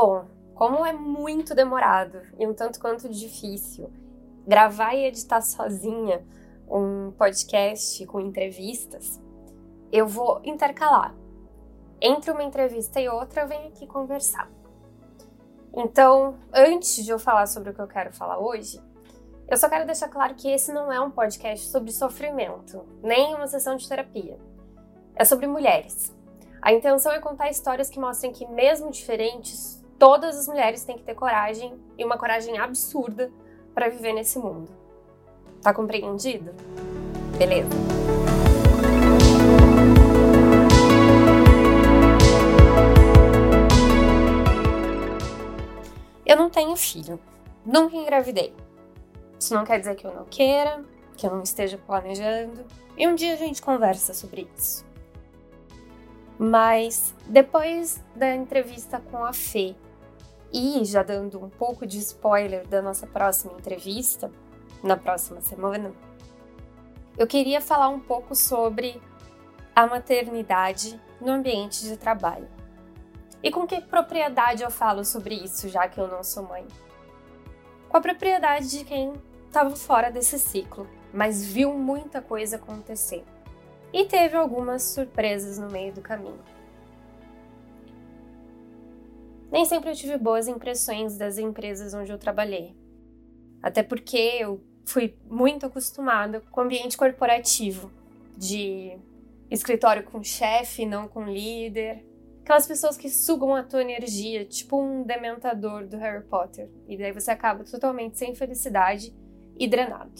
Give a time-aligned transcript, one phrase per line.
[0.00, 3.90] Bom, como é muito demorado e um tanto quanto difícil
[4.46, 6.24] gravar e editar sozinha
[6.70, 9.20] um podcast com entrevistas,
[9.90, 11.12] eu vou intercalar.
[12.00, 14.48] Entre uma entrevista e outra, eu venho aqui conversar.
[15.74, 18.80] Então, antes de eu falar sobre o que eu quero falar hoje,
[19.48, 23.48] eu só quero deixar claro que esse não é um podcast sobre sofrimento, nem uma
[23.48, 24.38] sessão de terapia.
[25.16, 26.16] É sobre mulheres.
[26.62, 31.02] A intenção é contar histórias que mostrem que, mesmo diferentes, todas as mulheres têm que
[31.02, 33.30] ter coragem e uma coragem absurda
[33.74, 34.70] para viver nesse mundo.
[35.60, 36.54] Tá compreendido?
[37.36, 37.68] Beleza.
[46.24, 47.18] Eu não tenho filho.
[47.66, 48.54] Nunca engravidei.
[49.38, 50.84] Isso não quer dizer que eu não queira,
[51.16, 52.64] que eu não esteja planejando.
[52.96, 54.86] E um dia a gente conversa sobre isso.
[56.38, 59.74] Mas depois da entrevista com a Fê,
[60.52, 64.30] e já dando um pouco de spoiler da nossa próxima entrevista,
[64.82, 65.92] na próxima semana,
[67.16, 69.00] eu queria falar um pouco sobre
[69.74, 72.48] a maternidade no ambiente de trabalho.
[73.42, 76.66] E com que propriedade eu falo sobre isso, já que eu não sou mãe?
[77.88, 79.12] Com a propriedade de quem
[79.46, 83.24] estava fora desse ciclo, mas viu muita coisa acontecer.
[83.92, 86.38] E teve algumas surpresas no meio do caminho.
[89.50, 92.76] Nem sempre eu tive boas impressões das empresas onde eu trabalhei.
[93.62, 97.90] Até porque eu fui muito acostumada com o ambiente corporativo,
[98.36, 98.98] de
[99.50, 102.04] escritório com chefe, não com líder.
[102.42, 106.70] Aquelas pessoas que sugam a tua energia, tipo um dementador do Harry Potter.
[106.86, 109.14] E daí você acaba totalmente sem felicidade
[109.58, 110.12] e drenado.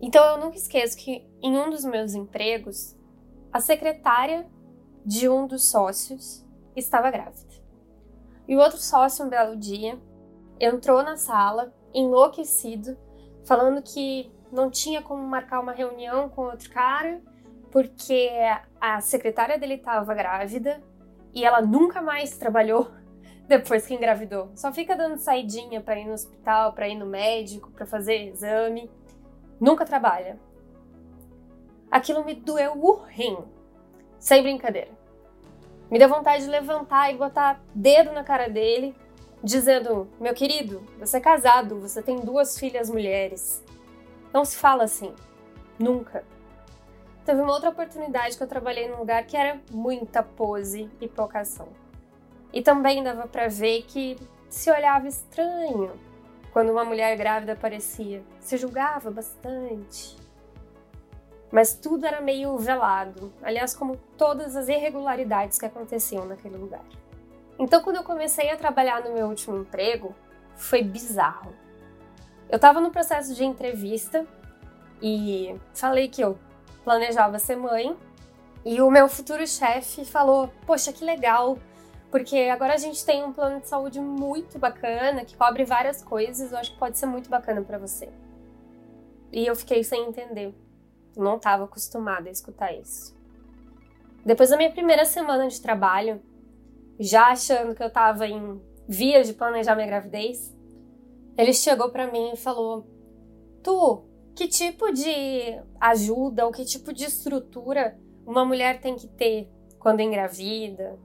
[0.00, 2.94] Então eu nunca esqueço que em um dos meus empregos,
[3.52, 4.46] a secretária
[5.04, 7.65] de um dos sócios estava grávida.
[8.48, 9.98] E o outro sócio, um belo dia,
[10.60, 12.96] entrou na sala, enlouquecido,
[13.44, 17.20] falando que não tinha como marcar uma reunião com outro cara,
[17.70, 18.30] porque
[18.80, 20.82] a secretária dele estava grávida
[21.34, 22.90] e ela nunca mais trabalhou
[23.46, 24.50] depois que engravidou.
[24.54, 28.90] Só fica dando saidinha para ir no hospital, para ir no médico, para fazer exame.
[29.60, 30.38] Nunca trabalha.
[31.90, 33.38] Aquilo me doeu o rim.
[34.18, 34.90] Sem brincadeira.
[35.90, 38.94] Me deu vontade de levantar e botar dedo na cara dele,
[39.42, 43.62] dizendo: Meu querido, você é casado, você tem duas filhas mulheres.
[44.32, 45.14] Não se fala assim.
[45.78, 46.24] Nunca.
[47.24, 51.40] Teve uma outra oportunidade que eu trabalhei num lugar que era muita pose e pouca
[51.40, 51.68] ação.
[52.52, 54.16] E também dava para ver que
[54.48, 55.92] se olhava estranho
[56.52, 58.22] quando uma mulher grávida aparecia.
[58.40, 60.16] Se julgava bastante
[61.56, 66.84] mas tudo era meio velado, aliás, como todas as irregularidades que aconteciam naquele lugar.
[67.58, 70.14] Então, quando eu comecei a trabalhar no meu último emprego,
[70.54, 71.54] foi bizarro.
[72.50, 74.26] Eu estava no processo de entrevista
[75.00, 76.38] e falei que eu
[76.84, 77.96] planejava ser mãe,
[78.62, 81.58] e o meu futuro chefe falou: Poxa, que legal,
[82.10, 86.52] porque agora a gente tem um plano de saúde muito bacana que cobre várias coisas,
[86.52, 88.10] eu acho que pode ser muito bacana para você.
[89.32, 90.54] E eu fiquei sem entender
[91.16, 93.16] não estava acostumada a escutar isso.
[94.24, 96.20] Depois da minha primeira semana de trabalho,
[96.98, 100.54] já achando que eu estava em vias de planejar minha gravidez,
[101.36, 102.86] ele chegou para mim e falou:
[103.62, 104.02] Tu,
[104.34, 109.48] que tipo de ajuda ou que tipo de estrutura uma mulher tem que ter
[109.78, 110.98] quando engravida,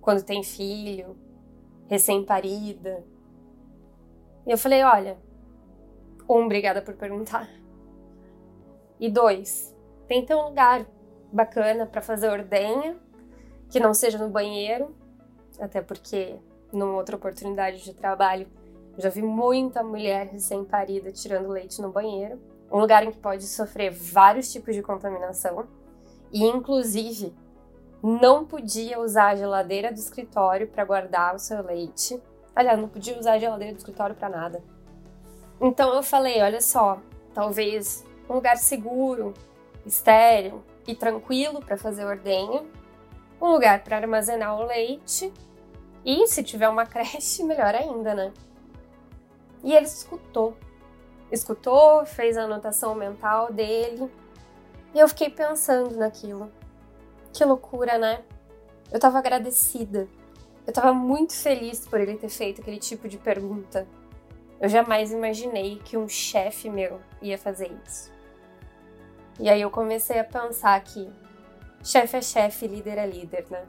[0.00, 1.16] quando tem filho,
[1.88, 3.04] recém-parida?
[4.46, 5.18] E eu falei: Olha,
[6.28, 7.48] um, obrigada por perguntar.
[9.02, 9.74] E dois,
[10.06, 10.86] tenta um lugar
[11.32, 12.96] bacana para fazer ordenha,
[13.68, 14.94] que não seja no banheiro,
[15.58, 16.36] até porque
[16.72, 18.46] numa outra oportunidade de trabalho
[18.96, 22.40] já vi muita mulher recém-parida tirando leite no banheiro.
[22.70, 25.66] Um lugar em que pode sofrer vários tipos de contaminação.
[26.30, 27.34] E, inclusive,
[28.00, 32.22] não podia usar a geladeira do escritório para guardar o seu leite.
[32.54, 34.62] Aliás, não podia usar a geladeira do escritório para nada.
[35.60, 37.00] Então eu falei: olha só,
[37.34, 39.34] talvez um lugar seguro,
[39.84, 42.62] estéril e tranquilo para fazer ordenha,
[43.40, 45.32] um lugar para armazenar o leite
[46.04, 48.32] e, se tiver uma creche, melhor ainda, né?
[49.62, 50.56] E ele escutou.
[51.30, 54.10] Escutou, fez a anotação mental dele
[54.94, 56.50] e eu fiquei pensando naquilo.
[57.32, 58.22] Que loucura, né?
[58.90, 60.06] Eu tava agradecida.
[60.66, 63.86] Eu tava muito feliz por ele ter feito aquele tipo de pergunta.
[64.62, 68.12] Eu jamais imaginei que um chefe meu ia fazer isso.
[69.40, 71.10] E aí eu comecei a pensar que
[71.82, 73.66] chefe é chefe, líder é líder, né?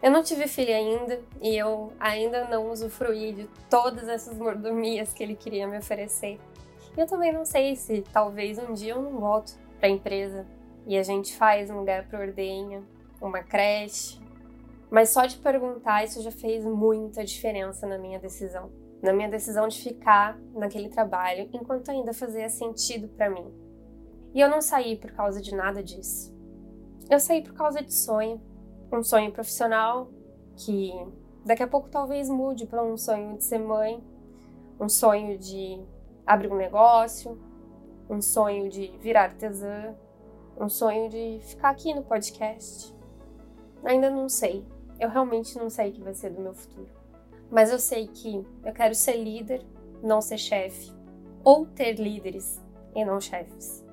[0.00, 5.20] Eu não tive filho ainda e eu ainda não usufruí de todas essas mordomias que
[5.20, 6.38] ele queria me oferecer.
[6.96, 10.46] E eu também não sei se talvez um dia eu não volto para a empresa
[10.86, 12.84] e a gente faz um lugar para ordenha,
[13.20, 14.20] uma creche.
[14.88, 18.70] Mas só de perguntar isso já fez muita diferença na minha decisão,
[19.02, 23.52] na minha decisão de ficar naquele trabalho enquanto ainda fazia sentido para mim.
[24.32, 26.32] E eu não saí por causa de nada disso.
[27.10, 28.40] Eu saí por causa de sonho,
[28.92, 30.08] um sonho profissional
[30.56, 30.92] que
[31.44, 34.02] daqui a pouco talvez mude para um sonho de ser mãe,
[34.78, 35.82] um sonho de
[36.24, 37.38] abrir um negócio,
[38.08, 39.94] um sonho de virar artesã,
[40.56, 42.94] um sonho de ficar aqui no podcast.
[43.84, 44.64] Ainda não sei.
[45.00, 47.01] Eu realmente não sei o que vai ser do meu futuro.
[47.52, 49.62] Mas eu sei que eu quero ser líder,
[50.02, 50.90] não ser chefe.
[51.44, 52.58] Ou ter líderes
[52.94, 53.84] e não chefes.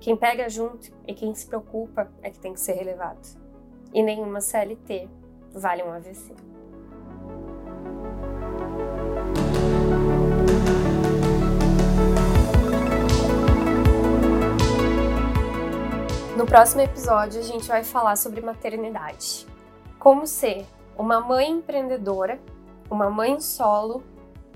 [0.00, 3.24] Quem pega junto e quem se preocupa é que tem que ser relevado.
[3.94, 5.08] E nenhuma CLT
[5.52, 6.34] vale um AVC.
[16.36, 19.46] No próximo episódio, a gente vai falar sobre maternidade.
[19.96, 20.66] Como ser
[20.98, 22.40] uma mãe empreendedora,
[22.90, 24.02] uma mãe solo,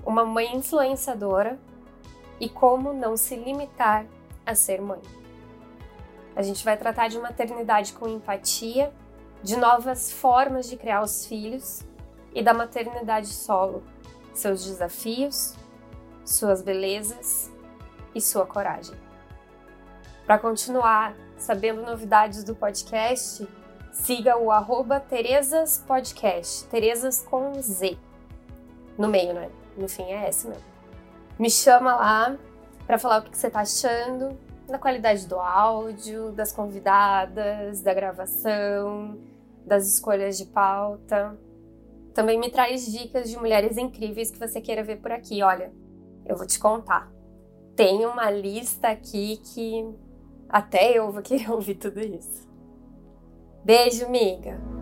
[0.05, 1.59] uma mãe influenciadora
[2.39, 4.05] e como não se limitar
[4.45, 5.01] a ser mãe.
[6.35, 8.93] A gente vai tratar de maternidade com empatia,
[9.43, 11.81] de novas formas de criar os filhos
[12.33, 13.83] e da maternidade solo,
[14.33, 15.55] seus desafios,
[16.23, 17.51] suas belezas
[18.15, 18.95] e sua coragem.
[20.25, 23.47] Para continuar sabendo novidades do podcast,
[23.91, 27.97] siga o arroba Terezas Podcast, Terezas com Z.
[29.01, 29.49] No meio, né?
[29.75, 30.63] No fim é S mesmo.
[31.39, 32.37] Me chama lá
[32.85, 34.37] para falar o que você tá achando
[34.67, 39.17] da qualidade do áudio, das convidadas, da gravação,
[39.65, 41.35] das escolhas de pauta.
[42.13, 45.41] Também me traz dicas de mulheres incríveis que você queira ver por aqui.
[45.41, 45.73] Olha,
[46.23, 47.11] eu vou te contar.
[47.75, 49.83] Tem uma lista aqui que
[50.47, 52.47] até eu vou querer ouvir tudo isso.
[53.65, 54.80] Beijo, amiga!